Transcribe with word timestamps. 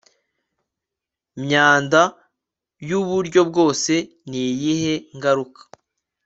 myanda 1.43 2.01
yuburyo 2.89 3.41
bwose 3.49 3.93
ni 4.29 4.39
iyihe 4.49 4.93
ngaruka 5.17 5.61